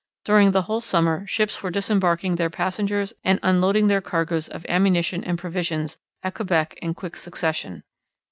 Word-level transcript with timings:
During 0.25 0.49
the 0.49 0.63
whole 0.63 0.81
summer 0.81 1.27
ships 1.27 1.61
were 1.61 1.69
disembarking 1.69 2.35
their 2.37 2.49
passengers 2.49 3.13
and 3.23 3.39
unloading 3.43 3.85
their 3.85 4.01
cargoes 4.01 4.47
of 4.47 4.65
ammunition 4.67 5.23
and 5.23 5.37
provisions 5.37 5.99
at 6.23 6.33
Quebec 6.33 6.75
in 6.81 6.95
quick 6.95 7.15
succession. 7.15 7.83